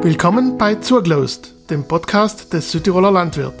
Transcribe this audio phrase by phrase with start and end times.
[0.00, 3.54] Willkommen bei Zurglost, dem Podcast des Südtiroler Landwirt.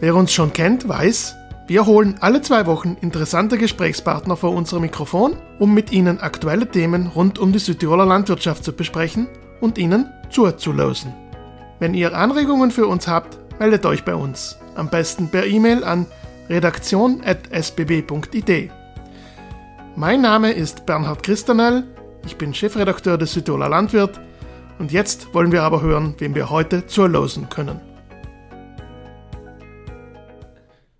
[0.00, 1.34] Wer uns schon kennt, weiß,
[1.66, 7.08] wir holen alle zwei Wochen interessante Gesprächspartner vor unser Mikrofon, um mit ihnen aktuelle Themen
[7.08, 9.28] rund um die Südtiroler Landwirtschaft zu besprechen
[9.60, 11.12] und ihnen zuzulosen.
[11.78, 14.56] Wenn ihr Anregungen für uns habt, meldet euch bei uns.
[14.76, 16.06] Am besten per E-Mail an
[16.48, 18.70] redaktion.sbb.id.
[19.94, 21.84] Mein Name ist Bernhard Christanel,
[22.24, 24.18] ich bin Chefredakteur des Südtiroler Landwirt
[24.78, 27.80] und jetzt wollen wir aber hören, wem wir heute zurlosen können.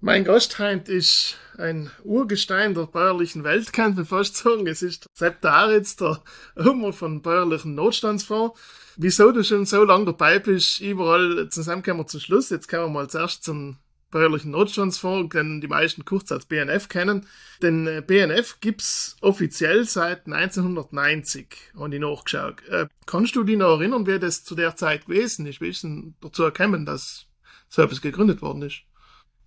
[0.01, 4.67] Mein Gastheint ist ein Urgestein der bäuerlichen Welt, kann man fast sagen.
[4.67, 6.21] Es ist Sepp Daritz, der
[6.63, 8.61] Hummer von bäuerlichen Notstandsfonds.
[8.97, 12.51] Wieso du schon so lange dabei bist, überall zusammen kommen wir zum Schluss.
[12.51, 13.79] Jetzt kommen wir mal zuerst zum
[14.15, 17.27] bäuerlichen Notstandsfonds, den die meisten kurz als BNF kennen.
[17.61, 22.65] Den äh, BNF gibt's offiziell seit 1990, habe ich nachgeschaut.
[22.69, 25.61] Äh, kannst du dich noch erinnern, wie das zu der Zeit gewesen ist?
[25.61, 27.27] Wie ist denn dazu erkennen, dass
[27.69, 28.83] so etwas gegründet worden ist?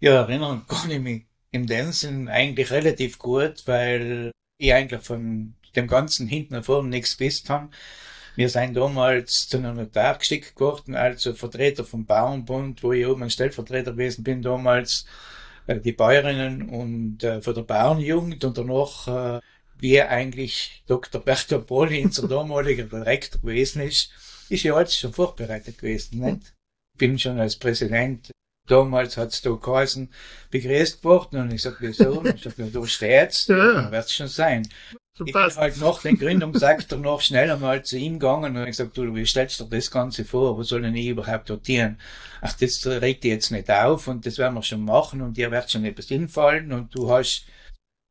[0.01, 5.87] Ja, erinnern kann ich mich im Dancing eigentlich relativ gut, weil ich eigentlich von dem
[5.87, 7.69] Ganzen hinten und vorne nichts gewusst habe.
[8.37, 13.23] Wir sind damals zu einem Notar geschickt geworden, also Vertreter vom Bauernbund, wo ich oben
[13.23, 15.07] ein Stellvertreter gewesen bin damals,
[15.65, 19.41] äh, die Bäuerinnen und äh, von der Bauernjugend und danach, äh,
[19.79, 21.19] wie eigentlich Dr.
[21.19, 24.11] Bertopoli, unser damaliger Direktor gewesen ist,
[24.49, 26.53] ist ja alles schon vorbereitet gewesen, nicht?
[26.95, 28.29] Bin schon als Präsident
[28.67, 30.11] damals hat's da geheißen,
[30.51, 32.19] begrüßt worden und ich sag, wieso?
[32.19, 33.91] Und ich sag, ja, da steht's, Ja.
[33.91, 34.67] wird's schon sein.
[35.17, 38.67] So Ich bin halt nach den Gründungsakt noch schnell einmal zu ihm gegangen und hab
[38.67, 40.59] gesagt, du, wie stellst du dir das Ganze vor?
[40.59, 41.99] Was soll denn ich überhaupt dotieren?
[42.39, 45.49] Ach, das regt dich jetzt nicht auf und das werden wir schon machen und dir
[45.49, 47.47] wird schon etwas hinfallen und du hast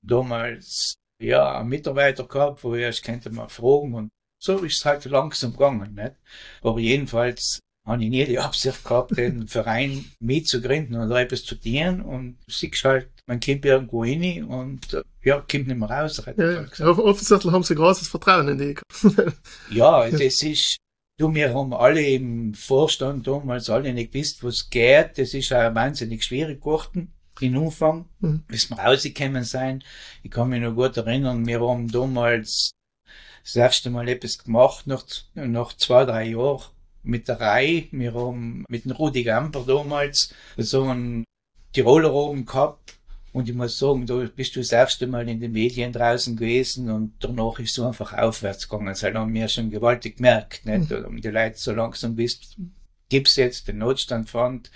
[0.03, 4.09] damals, ja, einen Mitarbeiter gehabt, wo ich könnte mal fragen und
[4.43, 6.17] so ist es halt langsam gegangen, nicht?
[6.61, 12.01] Aber jedenfalls habe ich nie die Absicht gehabt, den Verein mitzugründen oder etwas zu dienen
[12.03, 16.23] und siehst halt, man kommt irgendwo rein und äh, ja, kommt nicht mehr raus.
[16.37, 16.87] Ja, ja.
[16.87, 18.81] Offensichtlich haben sie großes Vertrauen in dich.
[19.71, 20.77] Ja, das ist,
[21.19, 25.19] du, wir haben alle im Vorstand damals alle nicht gewusst, was geht.
[25.19, 27.13] Das ist auch wahnsinnig schwierig geworden.
[27.41, 28.45] In Umfang, Mhm.
[28.49, 29.85] bis wir rausgekommen sein.
[30.23, 32.71] Ich kann mich noch gut erinnern, wir haben damals
[33.45, 35.05] das erste Mal etwas gemacht, nach,
[35.35, 36.63] nach zwei, drei Jahren
[37.07, 37.85] mit der Reihe.
[37.91, 41.25] Wir haben mit dem Rudi Gamper damals so einen
[41.73, 42.95] Tiroler oben gehabt.
[43.33, 46.89] Und ich muss sagen, da bist du das erste Mal in den Medien draußen gewesen
[46.91, 48.87] und danach ist es einfach aufwärts gegangen.
[48.89, 50.91] Das haben wir schon gewaltig gemerkt, nicht?
[50.91, 52.57] Und die Leute so langsam bist,
[53.11, 54.71] gibt's jetzt den Notstandfond,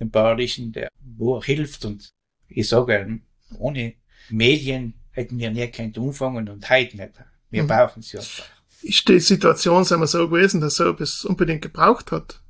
[0.00, 1.84] den Bauerlichen, der, wo er hilft.
[1.84, 2.08] Und
[2.48, 3.20] ich sage,
[3.58, 3.92] ohne
[4.30, 7.12] Medien hätten wir nie keinen Umfang und heute nicht.
[7.50, 7.68] Wir Mhm.
[7.68, 8.46] brauchen sie einfach.
[8.82, 12.40] Ist die Situation sagen wir, so gewesen, dass so etwas unbedingt gebraucht hat?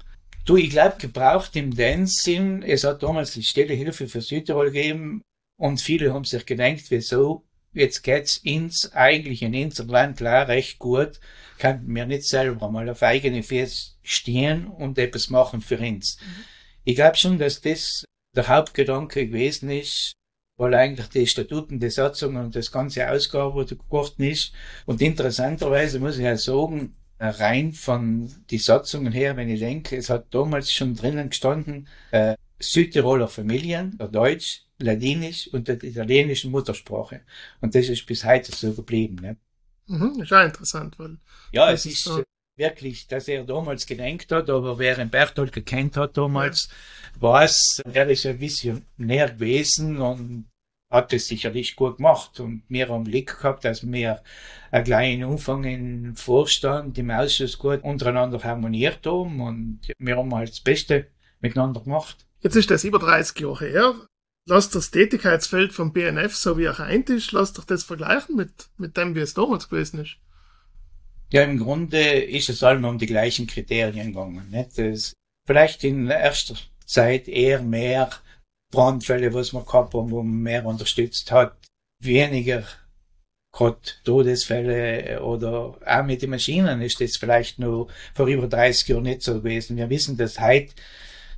[0.45, 4.71] Du, ich glaube, gebraucht im den Sinn, es hat damals die Stelle Hilfe für Südtirol
[4.71, 5.23] gegeben
[5.59, 10.79] und viele haben sich gedacht, wieso, jetzt geht's ins, eigentlich in unserem Land klar recht
[10.79, 11.21] gut,
[11.59, 16.19] könnten wir nicht selber mal auf eigene Füße stehen und etwas machen für uns.
[16.85, 18.05] Ich glaube schon, dass das
[18.37, 20.13] der Hauptgedanke gewesen ist,
[20.57, 24.53] weil eigentlich die Statuten, die Satzungen und das Ganze ausgearbeitet geworden ist.
[24.87, 30.11] Und interessanterweise muss ich ja sagen, rein von die Satzungen her, wenn ich denke, es
[30.11, 37.23] hat damals schon drinnen gestanden, äh, Südtiroler Familien, der Deutsch, Ladinisch und der italienischen Muttersprache.
[37.61, 39.17] Und das ist bis heute so geblieben.
[39.17, 39.37] Ne?
[39.87, 41.19] Mhm, ist auch interessant, weil
[41.53, 42.23] Ja, es ist ist so.
[42.57, 46.69] Wirklich, dass er damals gedenkt hat, aber wer ihn Berthold gekannt hat damals,
[47.21, 50.47] weiß, er ist ein Visionär gewesen und
[50.91, 52.41] hat es sicherlich gut gemacht.
[52.41, 54.23] Und wir haben Glück gehabt, dass wir
[54.71, 60.51] einen kleinen Umfang im Vorstand, im Ausschuss gut untereinander harmoniert haben und wir haben halt
[60.51, 61.09] das Beste
[61.41, 62.27] miteinander gemacht.
[62.41, 63.95] jetzt ist das über 30 Jahre her.
[64.49, 68.69] Lass das Tätigkeitsfeld vom BNF, so wie er eint ist, lass doch das vergleichen mit,
[68.79, 70.19] mit dem, wie es damals gewesen ist.
[71.31, 74.49] Ja, im Grunde ist es allem um die gleichen Kriterien gegangen.
[74.51, 74.79] Nicht?
[74.79, 75.13] Das,
[75.47, 78.11] vielleicht in erster Zeit eher mehr
[78.73, 81.57] Brandfälle, was man gehabt haben, wo man mehr unterstützt hat,
[82.03, 82.65] weniger
[83.57, 89.05] gerade Todesfälle oder auch mit den Maschinen ist das vielleicht nur vor über 30 Jahren
[89.05, 89.79] nicht so gewesen.
[89.79, 90.75] Wir wissen, dass heute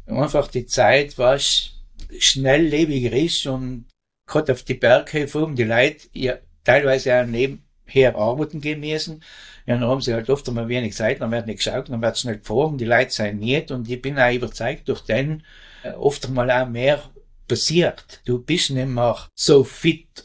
[0.06, 1.70] einfach die Zeit was
[2.18, 3.86] schnelllebiger ist und
[4.26, 9.22] gerade auf die Berghöfe um die Leute ja teilweise auch nebenher arbeiten gehen müssen.
[9.68, 12.16] Ja, dann haben sie halt oft einmal wenig Zeit, dann wird nicht geschaut, dann wird
[12.16, 15.42] schnell gefahren, die Leute sind nicht und ich bin auch überzeugt, durch den
[15.82, 17.02] äh, oft einmal auch mehr
[17.46, 18.22] passiert.
[18.24, 20.24] Du bist nicht mehr so fit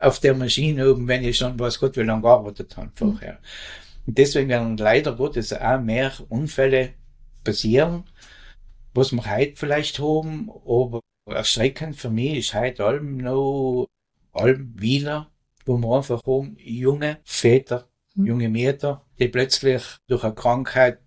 [0.00, 3.38] auf der Maschine oben, wenn ich schon weiß Gott wie lange gearbeitet habe vorher.
[4.04, 6.94] Und deswegen werden leider Gottes auch mehr Unfälle
[7.44, 8.02] passieren,
[8.94, 13.86] was wir heute vielleicht haben, aber erschreckend für mich ist heute allem noch,
[14.32, 15.30] allem wieder,
[15.66, 17.91] wo wir einfach haben, junge Väter.
[18.14, 20.98] Junge Mütter, die plötzlich durch eine Krankheit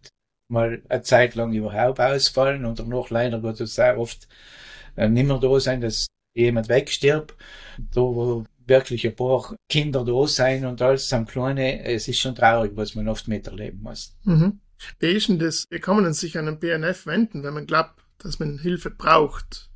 [0.47, 4.27] mal eine Zeit lang überhaupt ausfallen und danach leider Gottes sehr oft
[4.95, 7.35] äh, nicht mehr da sein, dass jemand wegstirbt.
[7.93, 12.35] Da wo wirklich ein paar Kinder da sein und alles sind kleine, es ist schon
[12.35, 14.15] traurig, was man oft miterleben muss.
[14.23, 14.59] Mhm.
[14.99, 15.65] Wie ist denn das?
[15.69, 19.69] Wie kann man sich an den BNF wenden, wenn man glaubt, dass man Hilfe braucht?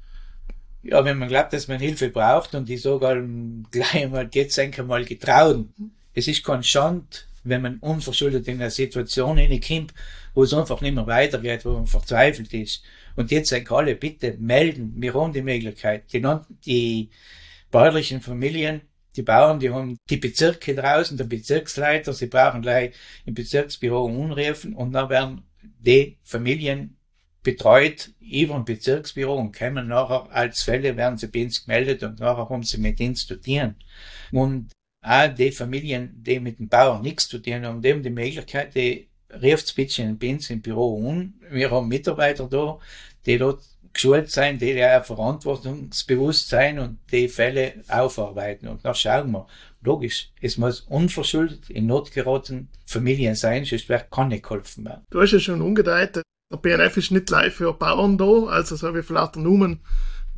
[0.81, 3.25] Ja, wenn man glaubt, dass man Hilfe braucht und ich sage
[3.69, 5.67] gleich einmal, jetzt denke mal getraut.
[6.19, 9.93] Es ist kein Schand, wenn man unverschuldet in eine Situation hineinkommt,
[10.33, 12.83] wo es einfach nicht mehr weitergeht, wo man verzweifelt ist.
[13.15, 16.11] Und jetzt sagen alle, bitte melden, wir haben die Möglichkeit.
[16.11, 16.21] Die,
[16.65, 17.09] die
[17.71, 18.81] bäuerlichen Familien,
[19.15, 22.91] die Bauern, die haben die Bezirke draußen, der Bezirksleiter, sie brauchen gleich
[23.25, 26.97] im Bezirksbüro umrufen und dann werden die Familien
[27.43, 32.19] betreut über ein Bezirksbüro und kommen nachher als Fälle, werden sie bei uns gemeldet und
[32.19, 33.75] nachher haben sie mit uns studieren.
[34.33, 34.69] Und
[35.01, 38.75] auch die Familien, die mit dem Bauern nichts zu tun haben, die haben die Möglichkeit,
[38.75, 39.07] die
[39.41, 41.35] ruft bitte bei uns im Büro um.
[41.49, 42.79] Wir haben Mitarbeiter da,
[43.25, 43.61] die dort
[43.93, 48.67] geschult sein, die ja verantwortungsbewusst sein und die Fälle aufarbeiten.
[48.67, 49.47] Und dann schauen wir.
[49.81, 55.05] Logisch, es muss unverschuldet in Not geraten Familien sein, sonst wird kann nicht geholfen werden.
[55.09, 58.93] Du hast ja schon umgedreht, der BNF ist nicht live für Bauern da, also so
[58.93, 59.79] wie vielleicht der Numen,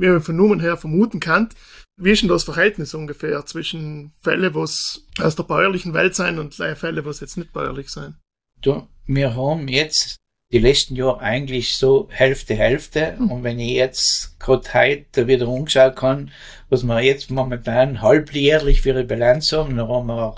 [0.01, 1.49] wie man von Numen her vermuten kann.
[1.95, 6.55] Wie ist denn das Verhältnis ungefähr zwischen Fälle, was aus der bäuerlichen Welt sein und
[6.55, 8.15] Fälle, was jetzt nicht bäuerlich sein?
[8.61, 10.17] Du, wir haben jetzt
[10.51, 13.15] die letzten Jahre eigentlich so Hälfte, Hälfte.
[13.19, 13.31] Mhm.
[13.31, 16.31] Und wenn ich jetzt gerade heute wieder umschauen kann,
[16.69, 20.37] was wir jetzt momentan halbjährlich für ihre Bilanz haben, dann haben wir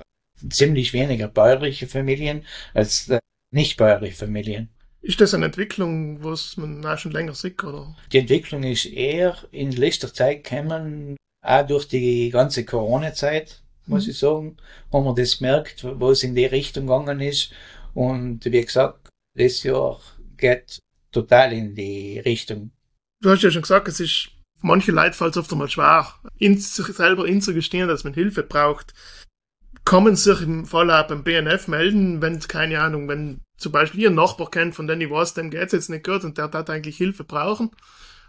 [0.50, 3.20] ziemlich weniger bäuerliche Familien als äh,
[3.52, 4.73] nicht bäuerliche Familien.
[5.04, 7.94] Ist das eine Entwicklung, was man auch schon länger sieht, oder?
[8.14, 14.12] Die Entwicklung ist eher in letzter Zeit gekommen, auch durch die ganze Corona-Zeit, muss mhm.
[14.12, 14.58] ich sagen,
[14.94, 17.52] haben wir das gemerkt, wo es in die Richtung gegangen ist.
[17.94, 20.00] Und wie gesagt, das Jahr
[20.38, 20.80] geht
[21.12, 22.72] total in die Richtung.
[23.22, 24.30] Du hast ja schon gesagt, es ist
[24.64, 26.08] manche Leute fällt es oft einmal schwer,
[26.38, 28.94] in sich selber inzugestehen, dass man Hilfe braucht.
[29.86, 34.12] Kommen sich im Fall auch beim BNF melden, wenn, keine Ahnung, wenn zum Beispiel ihr
[34.12, 36.98] Nachbar kennt, von dem ich weiß, dem geht's jetzt nicht gut und der hat eigentlich
[36.98, 37.72] Hilfe brauchen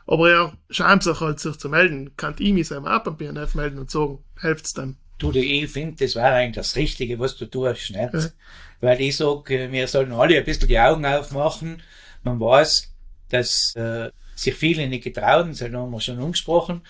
[0.06, 2.16] aber er schämt sich halt, sich zu melden.
[2.16, 4.96] Kann ich mich selber auch beim BNF melden und sagen, helft's dem.
[5.18, 7.94] Du, ich finde, das war eigentlich das Richtige, was du tust, nicht?
[7.94, 8.28] Ja.
[8.80, 11.82] Weil ich sage, wir sollen alle ein bisschen die Augen aufmachen.
[12.24, 12.92] Man weiß,
[13.30, 16.82] dass äh, sich viele nicht getrauen, das haben wir schon angesprochen.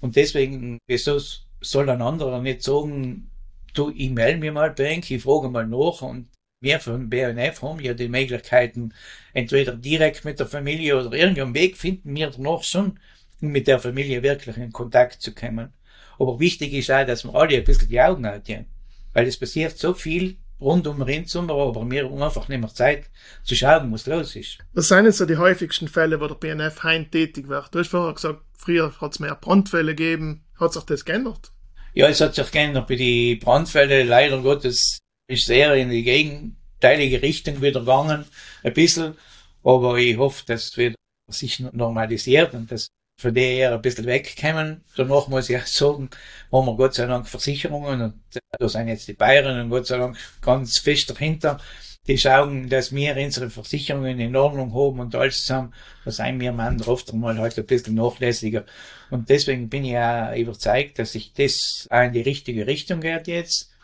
[0.00, 1.20] Und deswegen, wieso
[1.60, 3.30] soll ein anderer nicht sagen,
[3.74, 6.28] du, ich melde mich mal bei ich frage mal nach und
[6.60, 8.94] wir vom BNF haben ja die Möglichkeiten,
[9.34, 12.98] entweder direkt mit der Familie oder irgendeinen Weg finden wir danach schon,
[13.42, 15.74] um mit der Familie wirklich in Kontakt zu kommen.
[16.18, 18.66] Aber wichtig ist auch, dass wir alle ein bisschen die Augen halten.
[19.12, 23.10] Weil es passiert so viel rund um Rindsummer, aber wir haben einfach nicht mehr Zeit
[23.42, 24.58] zu schauen, was los ist.
[24.72, 27.74] Was sind jetzt so die häufigsten Fälle, wo der BNF heim tätig wird?
[27.74, 30.44] Du hast vorher gesagt, früher hat es mehr Brandfälle gegeben.
[30.58, 31.53] Hat sich das geändert?
[31.94, 32.88] Ja, es hat sich geändert.
[32.88, 34.98] Bei den Brandfällen, leider Gottes,
[35.28, 38.24] ist sehr in die gegenteilige Richtung wieder gegangen,
[38.62, 39.16] ein bisschen.
[39.62, 40.96] Aber ich hoffe, dass es wieder
[41.30, 44.84] sich normalisiert und dass für die eher ein bisschen wegkommen.
[44.96, 46.10] Danach muss ich auch sagen,
[46.52, 48.22] haben wir Gott sei Dank Versicherungen und
[48.58, 51.60] da sind jetzt die Bayern und Gott sei Dank ganz fest dahinter.
[52.06, 55.72] Die schauen, dass wir unsere Versicherungen in Ordnung haben und alles zusammen.
[56.04, 58.66] Da sind wir Männer oft einmal halt ein bisschen nachlässiger.
[59.10, 63.26] Und deswegen bin ich auch überzeugt, dass sich das auch in die richtige Richtung geht
[63.26, 63.74] jetzt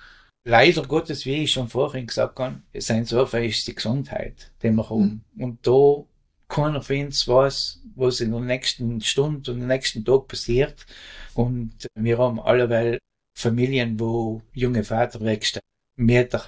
[0.44, 4.88] leider Gottes, wie ich schon vorhin gesagt habe, sein Surfer ist die Gesundheit, die wir
[4.88, 5.24] haben.
[5.34, 5.42] Mhm.
[5.42, 6.04] Und da
[6.48, 10.86] keiner von uns weiß, was in der nächsten Stunde und nächsten Tag passiert.
[11.34, 12.98] Und wir haben alleweil
[13.38, 15.62] Familien, wo junge Vater wegstehen,
[15.96, 16.44] Meter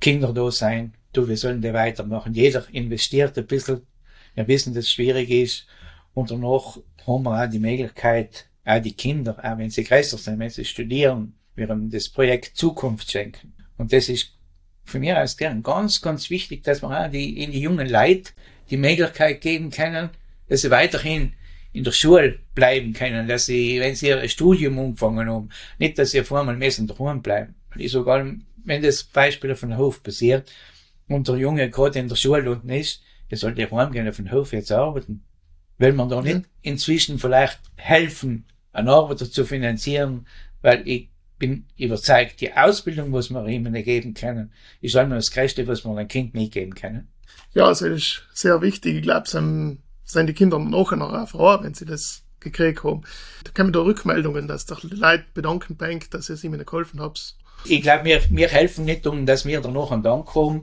[0.00, 0.94] Kinder da sein.
[1.12, 2.34] Du, wir sollen die weitermachen.
[2.34, 3.86] Jeder investiert ein bisschen.
[4.34, 5.66] Wir wissen, dass es schwierig ist.
[6.14, 10.38] Und danach haben wir auch die Möglichkeit, auch die Kinder, auch wenn sie größer sind,
[10.38, 13.54] wenn sie studieren, wir haben das Projekt Zukunft schenken.
[13.78, 14.32] Und das ist
[14.84, 18.32] für mich als gern ganz, ganz wichtig, dass wir auch die, in die jungen Leute
[18.70, 20.10] die Möglichkeit geben können,
[20.48, 21.32] dass sie weiterhin
[21.72, 26.12] in der Schule bleiben können, dass sie, wenn sie ihr Studium umgefangen haben, nicht, dass
[26.12, 27.54] sie auf einmal messen daheim bleiben.
[27.76, 28.24] Ich sogar,
[28.66, 30.52] wenn das Beispiel auf dem Hof passiert
[31.08, 34.52] und der Junge gerade in der Schule unten ist, der sollte heimgehen auf den Hof
[34.52, 35.24] jetzt arbeiten.
[35.78, 40.26] Will man da nicht inzwischen vielleicht helfen, einen Arbeiter zu finanzieren,
[40.62, 45.66] weil ich bin überzeugt, die Ausbildung, was wir ihnen geben können, ist einmal das Größte,
[45.66, 47.08] was wir einem Kind mitgeben können.
[47.52, 48.96] Ja, das ist sehr wichtig.
[48.96, 52.84] Ich glaube, es sind, sind die Kinder nachher noch auch froh, wenn sie das gekriegt
[52.84, 53.02] haben.
[53.44, 55.76] Da kommen da Rückmeldungen, dass die Leute bedanken
[56.10, 57.36] dass ihr ihnen geholfen habt.
[57.64, 60.62] Ich glaube, wir, wir helfen nicht, um dass wir da noch einen Dank haben,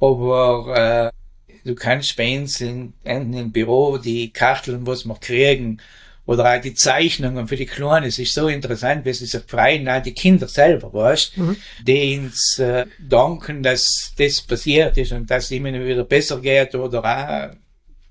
[0.00, 5.80] aber äh, du kannst bei uns in, in, im Büro die Karteln, was wir kriegen,
[6.26, 9.88] oder auch die Zeichnungen für die Kleinen, es ist so interessant, wie sie sich freuen,
[9.88, 11.56] auch die Kinder selber, weißt, mhm.
[11.86, 16.74] die uns äh, danken, dass das passiert ist und dass es ihnen wieder besser geht
[16.74, 17.56] oder auch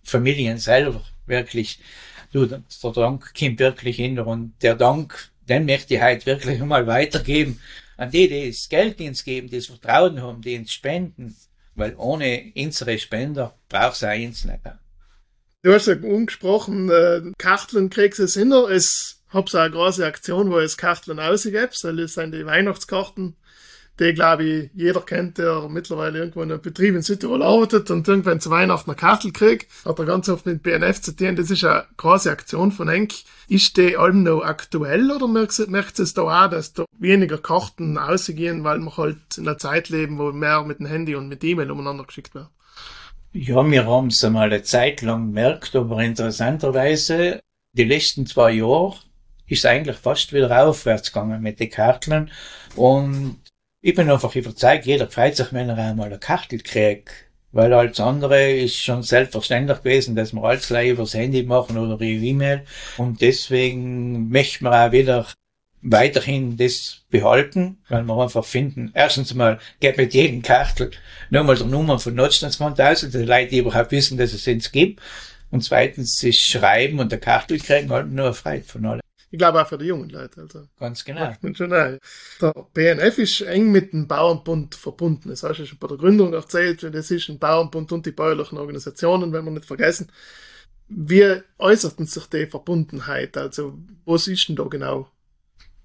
[0.04, 1.80] Familien selber wirklich.
[2.32, 2.62] Du, der
[2.94, 7.60] Dank kommt wirklich hin und der Dank, den möchte ich heute wirklich mal weitergeben
[7.98, 11.36] an die, die das Geld ins geben, die das Vertrauen haben, die uns spenden,
[11.76, 14.62] weil ohne unsere Spender braucht es auch uns nicht.
[15.62, 18.52] Du hast ja angesprochen, äh, Karteln kriegst du hin.
[18.52, 21.84] Es hab's auch eine große Aktion, wo es Karteln ausgibt.
[21.84, 23.36] Das sind die Weihnachtskarten,
[24.00, 28.08] die, glaube ich, jeder kennt, der mittlerweile irgendwo in einem Betrieb in Südtirol arbeitet und
[28.08, 29.72] irgendwann zu Weihnachten eine Kartel kriegt.
[29.86, 31.36] Hat er ganz oft mit BNF zu tun.
[31.36, 33.14] Das ist eine große Aktion von Henk.
[33.48, 35.28] Ist die allem noch aktuell oder
[36.00, 39.90] du es da auch, dass da weniger Karten ausgehen, weil wir halt in einer Zeit
[39.90, 42.50] leben, wo mehr mit dem Handy und mit E-Mail umeinander geschickt werden?
[43.32, 47.42] Ja, wir haben es einmal eine Zeit lang gemerkt, aber interessanterweise,
[47.74, 48.96] die letzten zwei Jahre
[49.48, 52.32] ist eigentlich fast wieder aufwärts gegangen mit den Karteln.
[52.76, 53.38] Und
[53.86, 57.12] ich bin einfach überzeugt, jeder freut sich, wenn er einmal eine Kartel kriegt.
[57.52, 61.94] Weil als andere ist schon selbstverständlich gewesen, dass wir alles gleich übers Handy machen oder
[61.94, 62.64] über E-Mail.
[62.98, 65.28] Und deswegen möchten wir auch wieder
[65.84, 70.90] weiterhin das behalten, weil wir einfach finden, erstens mal geht mit jedem Kartel
[71.30, 75.00] nochmal der Nummer von Notstandsband aus, und die Leute, überhaupt wissen, dass es uns gibt.
[75.52, 79.05] Und zweitens, das Schreiben und der Kartel kriegen halt nur Freude von allen.
[79.36, 80.44] Ich glaube auch für die jungen Leute.
[80.44, 80.62] Also.
[80.80, 81.34] Ganz genau.
[81.54, 82.00] Schon Der
[82.74, 85.28] BNF ist eng mit dem Bauernbund verbunden.
[85.28, 86.84] Das hast du schon bei der Gründung erzählt.
[86.84, 90.10] Das ist ein Bauernbund und die bäuerlichen Organisationen, wenn wir nicht vergessen.
[90.88, 93.36] Wie äußerten sich die Verbundenheit?
[93.36, 95.10] Also, was ist denn da genau?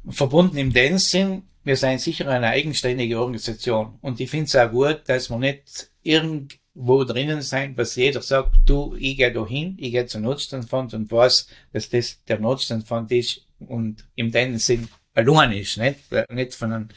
[0.08, 3.98] verbunden im den Sinn, wir sind sicher eine eigenständige Organisation.
[4.00, 5.90] Und ich finde es auch gut, dass wir nicht
[6.80, 10.94] irgendwo drinnen sein, was jeder sagt, du, ich gehe da hin, ich gehe zum Notstandsfonds
[10.94, 15.98] und weiß, dass das der Notstandsfonds ist und im den Sinn allein ist, nicht,
[16.30, 16.88] nicht von einem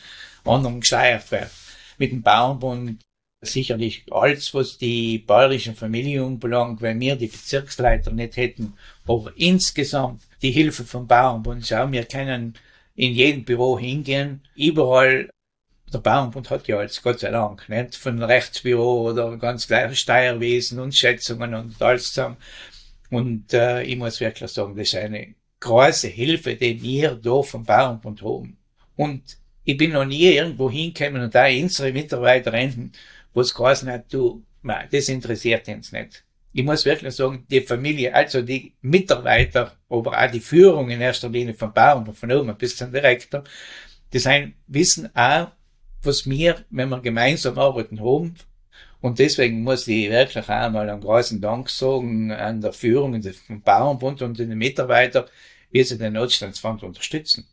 [0.45, 1.51] anderen gesteuert wird.
[1.97, 3.01] Mit dem Bauernbund
[3.41, 8.73] sicherlich alles, was die bäuerlichen Familien belangt, weil wir die Bezirksleiter nicht hätten,
[9.05, 12.53] aber insgesamt die Hilfe vom Bauernbund, schau, wir können
[12.95, 15.29] in jedem Büro hingehen, überall
[15.93, 17.95] der Bauernbund hat ja jetzt Gott sei Dank, nicht?
[17.95, 22.37] Von Rechtsbüro oder ganz gleich Steuerwesen und Schätzungen und alles zusammen.
[23.09, 27.63] Und äh, ich muss wirklich sagen, das ist eine große Hilfe, die wir da vom
[27.63, 28.57] Bauernbund haben.
[28.95, 29.23] Und
[29.63, 32.91] ich bin noch nie irgendwo hingekommen und da unsere Mitarbeiter enden,
[33.33, 36.23] wo es geheißen hat, du, man, das interessiert uns nicht
[36.53, 41.29] ich muss wirklich sagen, die Familie, also die Mitarbeiter, aber auch die Führung in erster
[41.29, 43.43] Linie vom Bauern, von oben bis zum Direktor,
[44.13, 45.51] die sein, wissen auch,
[46.05, 48.35] was wir, wenn wir gemeinsam arbeiten, haben.
[49.01, 53.61] Und deswegen muss ich wirklich auch mal einen großen Dank sagen an der Führung vom
[53.61, 55.25] Bauernbund und den Mitarbeitern,
[55.71, 57.47] wie sie den Notstandsfonds unterstützen.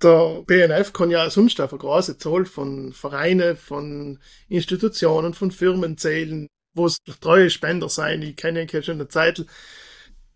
[0.00, 5.98] Der BNF kann ja sonst auf eine große Zahl von Vereinen, von Institutionen, von Firmen
[5.98, 9.44] zählen, wo es treue Spender sein, ich kenne ihn schon eine Zeit,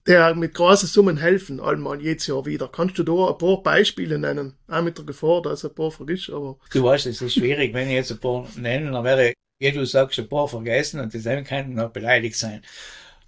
[0.06, 2.68] der mit großen Summen helfen, einmal jedes Jahr wieder.
[2.68, 4.54] Kannst du da ein paar Beispiele nennen?
[4.68, 6.58] Auch mit der Gefahr, dass ein paar vergisst, aber.
[6.72, 9.84] Du weißt, es ist schwierig, wenn ich jetzt ein paar nenne, dann wäre, wie du
[9.84, 12.62] sagst, ein paar vergessen und die könnten noch beleidigt sein.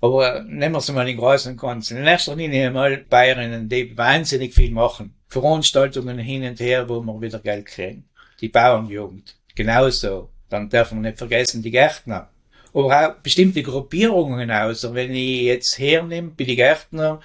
[0.01, 1.97] Aber nehmen wir es mal in großen Ganzen.
[1.97, 5.15] In erster Linie mal Bayerinnen, die wahnsinnig viel machen.
[5.29, 8.09] Veranstaltungen hin und her, wo wir wieder Geld kriegen.
[8.41, 9.37] Die Bauernjugend.
[9.55, 10.31] Genauso.
[10.51, 12.29] Dann dürfen wir nicht vergessen, die Gärtner
[12.75, 14.85] aber auch bestimmte Gruppierungen aus.
[14.85, 17.21] Also wenn ich jetzt hernehme, bin ich Gärtner,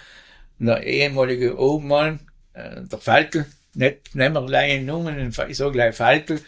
[0.59, 2.19] der ehemalige Obmann,
[2.53, 6.41] äh, der Falkel, nicht, nehmen wir gleich Namen, ich sage gleich Falkel,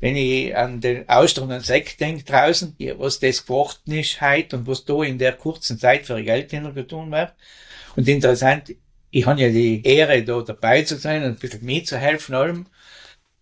[0.00, 4.84] wenn ich an den Austern Sekt denke draußen, was das geworden ist heute und was
[4.84, 7.32] da in der kurzen Zeit für Geld getan wird.
[7.96, 8.74] Und interessant,
[9.10, 12.66] ich habe ja die Ehre, da dabei zu sein und ein bisschen mitzuhelfen allem.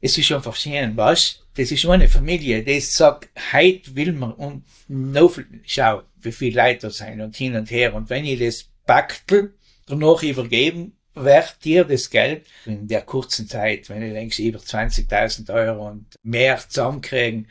[0.03, 1.43] Es ist einfach schön, was?
[1.55, 6.87] das ist eine Familie, die sagt, heute will man und noch, schau, wie viele Leute
[6.87, 7.95] da sind und hin und her.
[7.95, 9.55] Und wenn ich das Baktel
[9.87, 15.53] danach übergeben, wird dir das Geld in der kurzen Zeit, wenn du denkst, über 20.000
[15.53, 17.49] Euro und mehr zusammenkriegen,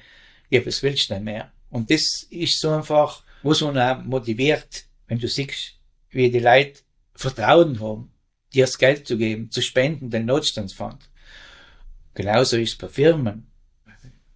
[0.50, 1.52] ja, was willst du denn mehr?
[1.70, 5.76] Und das ist so einfach, was man auch motiviert, wenn du siehst,
[6.10, 6.82] wie die Leute
[7.14, 8.12] Vertrauen haben,
[8.52, 11.11] dir das Geld zu geben, zu spenden, den Notstandsfonds.
[12.14, 13.48] Genauso ist es bei Firmen.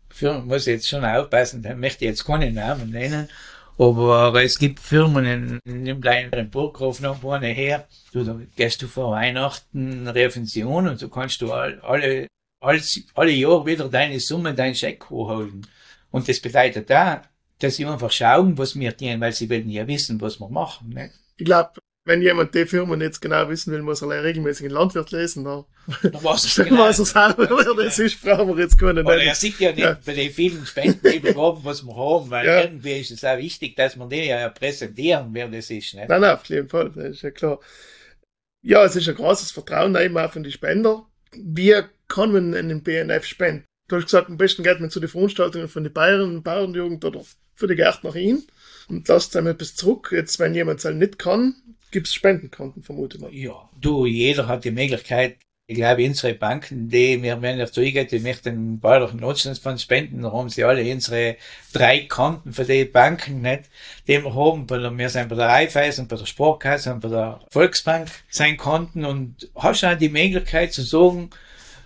[0.10, 3.27] Firmen muss jetzt schon aufpassen, da möchte ich jetzt keine Namen nennen.
[3.77, 7.88] Aber es gibt Firmen in, dem kleinen Burghof noch vorne her.
[8.13, 12.27] Du, da gehst du vor Weihnachten Revention und so kannst du all, alle,
[12.62, 15.67] alles, alle Jahre wieder deine Summe, deinen Scheck holen.
[16.12, 17.24] Und das bedeutet da,
[17.60, 20.89] dass sie einfach schauen, was wir tun, weil sie wollen ja wissen, was wir machen.
[20.89, 21.13] Nicht?
[21.36, 21.74] Ich glaube,
[22.08, 25.44] wenn jemand die Firma jetzt genau wissen will, muss er regelmäßig einen Landwirt lesen.
[25.44, 25.66] Da,
[26.04, 26.84] Da weiß dann genau.
[26.84, 29.28] weiß er selber, wer das ist, brauchen wir jetzt keine Oder nennen.
[29.28, 30.00] er sieht ja nicht Ja.
[30.06, 32.62] bei den vielen Spenden, die wir haben, was wir haben, weil Ja.
[32.62, 35.96] irgendwie ist es auch wichtig, dass wir die ja präsentieren, wer das ist.
[35.96, 36.08] Nicht?
[36.10, 37.60] Nein, nein, auf jeden Fall, das ist ja klar.
[38.64, 41.06] Ja, es ist ein großes Vertrauen eben auch von den Spender.
[41.34, 41.74] Wie
[42.08, 43.66] kann man einen BNF spenden?
[43.88, 47.22] Du hast gesagt, am besten geht man zu den Veranstaltungen von den Bayern, Bauernjugend oder
[47.56, 48.44] für die Gärtner hin
[48.90, 50.10] und lasst einem etwas zurück.
[50.12, 51.56] Jetzt, wenn jemand es halt nicht kann,
[51.96, 53.34] gibt's Spendenkonten, vermute mal.
[53.34, 58.12] Ja, du, jeder hat die Möglichkeit, ich glaube, unsere Banken, die mir, wenn er zugeht,
[58.12, 61.38] die möchten den Bayerischen Notstandsfonds spenden, dann haben sie alle unsere
[61.72, 63.70] drei Konten für die Banken, nicht,
[64.10, 67.40] die wir haben, bei wir sind bei der Raiffeisen, bei der Sparkasse und bei der
[67.50, 71.30] Volksbank, sein Konten und hast auch die Möglichkeit zu sagen,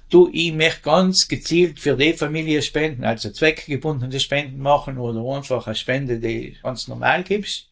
[0.10, 5.68] du, ich möchte ganz gezielt für die Familie spenden, also zweckgebundene Spenden machen oder einfach
[5.68, 7.68] eine Spende, die ganz normal gibst.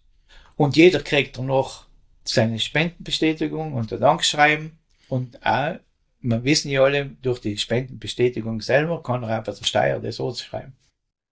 [0.56, 1.87] Und jeder kriegt dann noch
[2.30, 5.80] seine Spendenbestätigung und ein Dankschreiben und auch,
[6.22, 10.42] wir wissen ja alle, durch die Spendenbestätigung selber kann er auch bei der Steuer das
[10.42, 10.74] schreiben.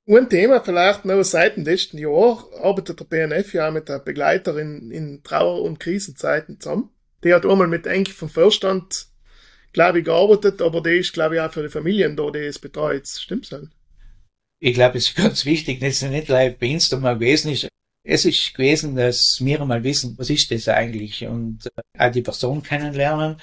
[0.08, 3.98] Ein Thema vielleicht noch seit dem letzten Jahr arbeitet der BNF ja auch mit der
[3.98, 6.92] Begleiterin in Trauer- und Krisenzeiten zusammen.
[7.24, 9.08] Die hat einmal mit Enkel vom Vorstand,
[9.74, 12.60] glaube ich, gearbeitet, aber die ist, glaube ich, auch für die Familien da, die es
[12.60, 13.08] betreut.
[13.08, 13.70] Stimmt's halt?
[14.60, 17.68] Ich glaube, es ist ganz wichtig, dass es nicht live bei mal gewesen ist.
[18.08, 22.22] Es ist gewesen, dass wir mal wissen, was ist das eigentlich und äh, auch die
[22.22, 23.38] Person kennenlernen.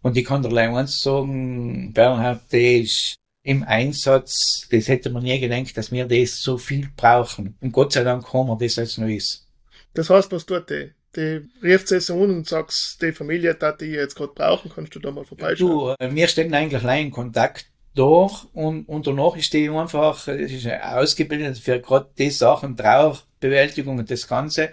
[0.00, 5.22] Und ich kann dir gleich eins sagen, Bernhard, die ist im Einsatz, das hätte man
[5.22, 7.58] nie gedacht, dass wir das so viel brauchen.
[7.60, 9.46] Und Gott sei Dank haben wir das als Neues.
[9.92, 10.92] Das heißt, was tut die?
[11.16, 15.00] Die rieft so an und sagst, die Familie, die die jetzt gerade brauchen, kannst du
[15.00, 15.96] da mal vorbeischauen.
[15.98, 20.28] Du, äh, wir stehen eigentlich allein in Kontakt durch und, und danach ist die einfach,
[20.28, 24.70] ist ausgebildet für gerade die Sachen, Trauerbewältigung und das Ganze.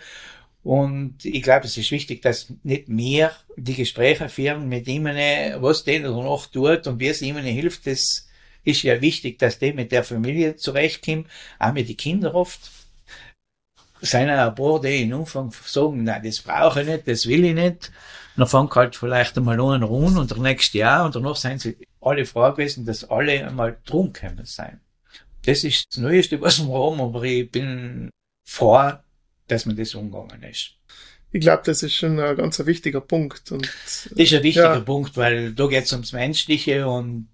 [0.63, 5.83] Und ich glaube, es ist wichtig, dass nicht mehr die Gespräche führen mit ihm, was
[5.83, 7.87] denen danach tut und wie es ihm hilft.
[7.87, 8.27] Das
[8.63, 11.27] ist ja wichtig, dass die mit der Familie zurechtkommen,
[11.57, 12.59] auch mit den Kindern oft.
[14.01, 17.55] Sind ein paar, die in Anfang sagen, nein, das brauche ich nicht, das will ich
[17.55, 17.91] nicht.
[18.35, 21.61] Und dann fängt halt vielleicht einmal an ruhen und der nächste Jahr und danach sind
[21.61, 24.81] sie alle froh gewesen, dass alle einmal drum sein.
[25.45, 28.09] Das ist das Neueste, was wir haben, aber ich bin
[28.47, 28.93] froh,
[29.47, 30.73] dass man das umgegangen ist.
[31.31, 33.51] Ich glaube, das ist schon ein ganz wichtiger Punkt.
[33.51, 34.79] Und, Das ist ein wichtiger Ja.
[34.79, 37.29] Punkt, weil da geht es ums Menschliche und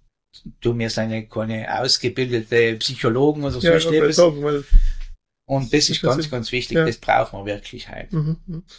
[0.62, 4.66] du, sind ja keine ausgebildete Psychologen oder so ja, sagen,
[5.46, 6.86] Und das ist ganz, ganz wichtig, ja.
[6.86, 8.12] das braucht man wirklich halt.
[8.14, 8.38] Mhm.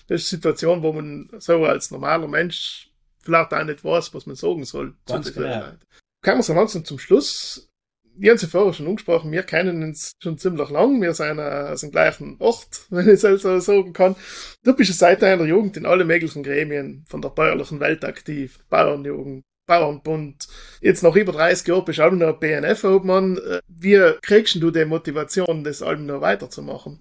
[0.09, 2.90] Das ist eine Situation, wo man so als normaler Mensch
[3.25, 4.95] vielleicht auch nicht weiß, was man sagen soll.
[5.07, 5.57] zu Ganz den genau.
[5.61, 5.79] Leuten.
[6.23, 7.69] Kommen wir langsam zum Schluss.
[8.17, 11.03] Wir haben sie vorher schon angesprochen, wir kennen uns schon ziemlich lang.
[11.03, 14.15] Wir sind aus dem gleichen Ort, wenn ich es so sagen kann.
[14.63, 18.61] Du bist ja seit deiner Jugend in alle möglichen Gremien von der bäuerlichen Welt aktiv.
[18.71, 20.47] Bauernjugend, Bauernbund.
[20.81, 23.39] Jetzt nach über 30 Jahren bist du auch noch BNF-Obmann.
[23.39, 27.01] Äh, Wie kriegst du die Motivation, das allem noch weiterzumachen?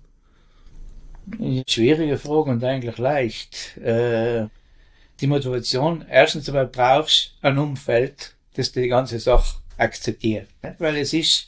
[1.68, 3.78] Schwierige Frage und eigentlich leicht.
[3.78, 4.48] Äh,
[5.22, 10.48] die Motivation, erstens einmal brauchst ein Umfeld, das die ganze Sache akzeptiert.
[10.80, 11.48] Weil es ist,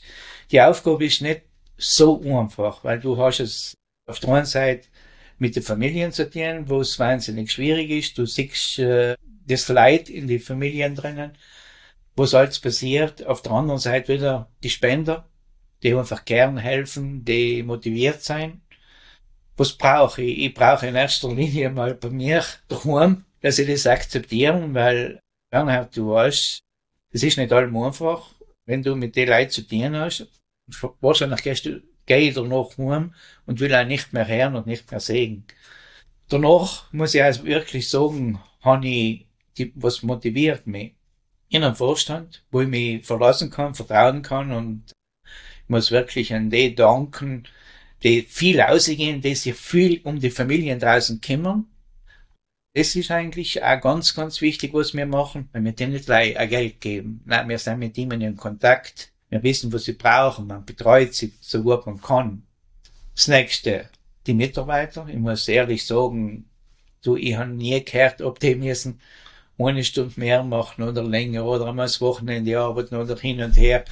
[0.50, 1.42] die Aufgabe ist nicht
[1.76, 3.74] so einfach, weil du hast es
[4.06, 4.88] auf der einen Seite
[5.38, 8.16] mit den Familien zu tun, wo es wahnsinnig schwierig ist.
[8.16, 11.36] Du siehst äh, das Leid in die Familien drinnen,
[12.14, 13.26] was alles passiert.
[13.26, 15.28] Auf der anderen Seite wieder die Spender,
[15.82, 18.62] die einfach gern helfen, die motiviert sein
[19.56, 20.38] was brauche ich?
[20.38, 25.20] Ich brauche in erster Linie mal bei mir daheim, dass ich das akzeptieren, weil,
[25.52, 26.58] Bernhard, du weißt,
[27.12, 30.26] es ist nicht allem einfach, wenn du mit den Leuten zu tun hast.
[31.00, 33.14] Wahrscheinlich gehst du, geh ich danach heim
[33.46, 35.44] und will auch nicht mehr hören und nicht mehr sehen.
[36.28, 40.96] Danach muss ich also wirklich sagen, habe ich, die, was motiviert mich?
[41.48, 44.90] In einem Vorstand, wo ich mich verlassen kann, vertrauen kann und
[45.22, 47.46] ich muss wirklich an die danken,
[48.02, 51.68] die viel ausgehen, die sich viel um die Familien draußen kümmern.
[52.76, 56.38] Das ist eigentlich auch ganz, ganz wichtig, was wir machen, weil wir denen nicht gleich
[56.38, 57.22] ein Geld geben.
[57.24, 59.12] Nein, wir sind mit ihnen in Kontakt.
[59.30, 60.46] Wir wissen, was sie brauchen.
[60.46, 62.42] Man betreut sie so gut man kann.
[63.14, 63.88] Das nächste,
[64.26, 65.06] die Mitarbeiter.
[65.08, 66.50] Ich muss ehrlich sagen,
[67.02, 69.00] du, ich habe nie gehört, ob die müssen
[69.58, 73.86] eine Stunde mehr machen oder länger oder einmal das Wochenende arbeiten oder hin und her.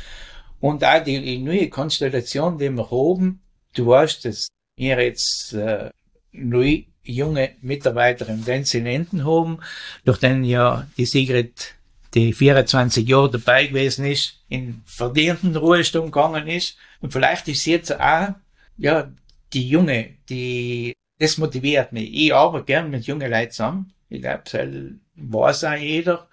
[0.60, 3.40] Und auch die neue Konstellation, die wir haben,
[3.74, 5.88] du weißt, dass wir jetzt äh,
[6.32, 8.46] neu junge Mitarbeiter im
[8.86, 9.58] Enten haben,
[10.04, 11.74] durch den ja die Sigrid
[12.14, 16.76] die 24 Jahre dabei gewesen ist, in verdienten Ruhestand gegangen ist.
[17.00, 18.34] Und vielleicht ist sie jetzt auch,
[18.78, 19.10] ja,
[19.52, 22.12] die Junge, die, das motiviert mich.
[22.12, 23.92] Ich arbeite gern mit jungen Leuten zusammen.
[24.08, 26.28] Ich glaube, weiß auch jeder.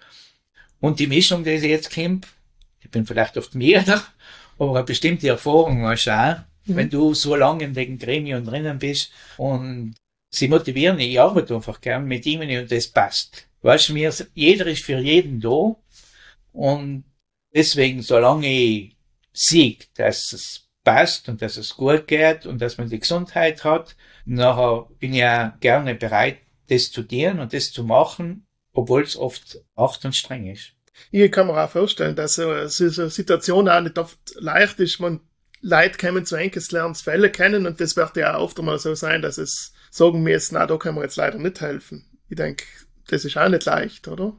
[0.80, 2.28] Und die Mischung, die sie jetzt kommt,
[2.80, 3.84] ich bin vielleicht oft mehr,
[4.58, 6.76] aber eine bestimmte Erfahrung hast du auch, mhm.
[6.76, 9.94] wenn du so lange in den Gremien drinnen bist und
[10.32, 13.46] sie motivieren, ich arbeite einfach gern mit ihnen und das passt.
[13.60, 13.96] Weißt du,
[14.34, 15.76] jeder ist für jeden da
[16.52, 17.04] und
[17.54, 18.96] deswegen, solange ich
[19.32, 23.94] sehe, dass es passt und dass es gut geht und dass man die Gesundheit hat,
[24.24, 29.16] nachher bin ich ja gerne bereit, das zu dienen und das zu machen, obwohl es
[29.16, 30.72] oft hart und streng ist.
[31.10, 34.98] Ich kann mir auch vorstellen, dass so eine Situation auch nicht oft leicht ist.
[34.98, 35.20] Man
[35.62, 39.38] Leute kommen zu Enkelslernensfälle kennen und das wird ja auch oft einmal so sein, dass
[39.38, 42.04] es sagen wir jetzt, na, da können wir jetzt leider nicht helfen.
[42.28, 42.64] Ich denke,
[43.08, 44.34] das ist auch nicht leicht, oder?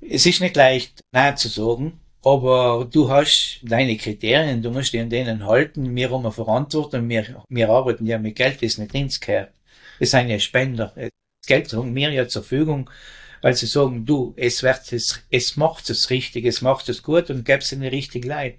[0.00, 5.00] Es ist nicht leicht, nein zu sagen, aber du hast deine Kriterien, du musst dich
[5.00, 5.94] an denen halten.
[5.94, 9.20] Wir haben eine Verantwortung, wir, wir arbeiten ja mit Geld, das nicht ins.
[9.26, 9.48] Wir
[10.00, 10.92] sind ja Spender.
[10.96, 11.10] Das
[11.46, 12.90] Geld haben wir ja zur Verfügung,
[13.40, 17.30] weil sie sagen, du, es wird es, es macht es richtig, es macht es gut
[17.30, 18.56] und gäbe es eine richtig Leid.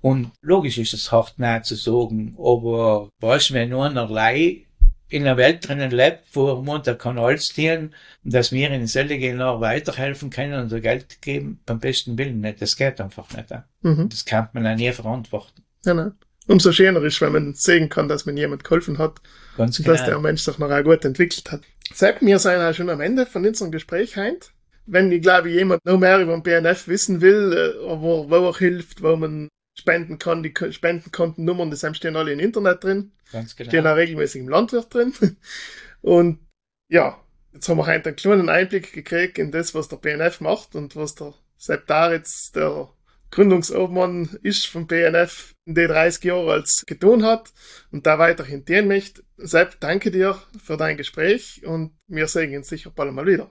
[0.00, 4.66] Und logisch ist es hart nein zu sagen, aber was, wenn nur einer Leih
[5.08, 9.18] in einer Welt drinnen lebt, wo man der kann alles tun, dass wir in solche
[9.18, 12.60] genau weiterhelfen können und Geld geben, beim besten Willen nicht.
[12.60, 13.50] Das geht einfach nicht.
[13.82, 14.08] Mhm.
[14.08, 15.62] Das kann man ja nie verantworten.
[15.84, 16.12] Ja, nein.
[16.48, 19.20] Umso schöner ist, wenn man sehen kann, dass man jemand geholfen hat.
[19.56, 19.90] Ganz genau.
[19.90, 21.62] Dass der Mensch sich noch auch gut entwickelt hat.
[21.92, 24.52] Seit wir sind auch schon am Ende von unserem Gespräch heint.
[24.86, 28.58] Wenn, ich glaube, jemand noch mehr über den BNF wissen will, äh, wo, wo auch
[28.58, 29.48] hilft, wo man
[29.78, 30.42] spenden kann.
[30.42, 33.12] Die Spendenkontennummern, die stehen alle im Internet drin.
[33.32, 33.70] Ganz genau.
[33.70, 35.12] Stehen auch regelmäßig im Landwirt drin.
[36.02, 36.40] Und
[36.88, 37.20] ja,
[37.52, 40.94] jetzt haben wir heute einen kleinen Einblick gekriegt in das, was der BNF macht und
[40.94, 42.90] was der Sepp Daritz, der
[43.30, 47.52] Gründungsobmann ist vom BNF in den 30 Jahren als getan hat
[47.90, 49.24] und da weiterhin dienen möchte.
[49.36, 53.50] Sepp, danke dir für dein Gespräch und wir sehen uns sicher bald mal wieder.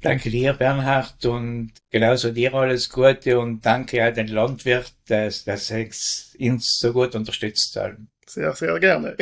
[0.00, 5.66] Danke dir, Bernhard, und genauso dir alles Gute und danke auch den Landwirt, dass, dass
[5.66, 5.90] sie
[6.38, 8.08] uns so gut unterstützt haben.
[8.24, 9.16] Sehr, sehr gerne.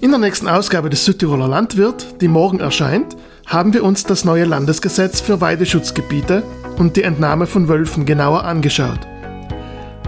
[0.00, 4.44] In der nächsten Ausgabe des Südtiroler Landwirt, die morgen erscheint, haben wir uns das neue
[4.44, 6.44] Landesgesetz für Weideschutzgebiete
[6.76, 9.00] und die Entnahme von Wölfen genauer angeschaut.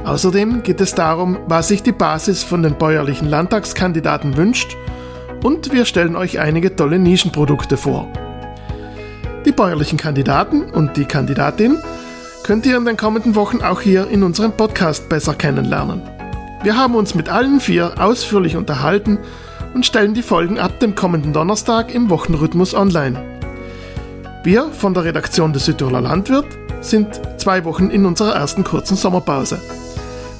[0.04, 4.76] Außerdem geht es darum, was sich die Basis von den bäuerlichen Landtagskandidaten wünscht
[5.46, 8.08] und wir stellen euch einige tolle Nischenprodukte vor.
[9.44, 11.78] Die bäuerlichen Kandidaten und die Kandidatin
[12.42, 16.02] könnt ihr in den kommenden Wochen auch hier in unserem Podcast besser kennenlernen.
[16.64, 19.20] Wir haben uns mit allen vier ausführlich unterhalten
[19.72, 23.22] und stellen die Folgen ab dem kommenden Donnerstag im Wochenrhythmus online.
[24.42, 26.46] Wir von der Redaktion des Südtiroler Landwirt
[26.80, 29.60] sind zwei Wochen in unserer ersten kurzen Sommerpause.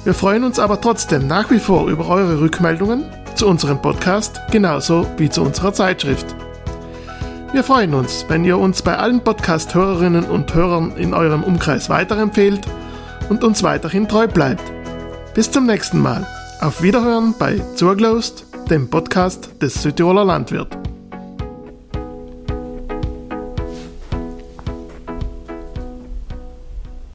[0.03, 3.05] Wir freuen uns aber trotzdem nach wie vor über eure Rückmeldungen
[3.37, 6.35] zu unserem Podcast genauso wie zu unserer Zeitschrift.
[7.53, 12.61] Wir freuen uns, wenn ihr uns bei allen Podcast-Hörerinnen und Hörern in eurem Umkreis weiterempfehlt
[13.29, 14.63] und uns weiterhin treu bleibt.
[15.35, 16.25] Bis zum nächsten Mal.
[16.61, 20.86] Auf Wiederhören bei Zurglost, dem Podcast des Südtiroler Landwirt.